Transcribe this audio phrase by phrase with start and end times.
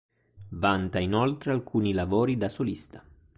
[0.49, 3.05] Vanta inoltre alcuni lavori da solista.